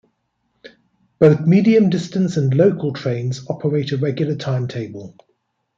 Both 1.19 1.41
medium 1.41 1.91
distance 1.91 2.35
and 2.35 2.51
local 2.55 2.91
trains 2.91 3.47
operate 3.47 3.91
a 3.91 3.97
regular 3.97 4.35
timetable. 4.35 5.15